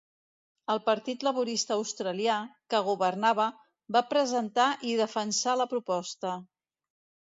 [0.73, 2.39] El Partit Laborista Australià,
[2.75, 3.49] que governava,
[3.99, 6.39] va presentar i defensar la proposta.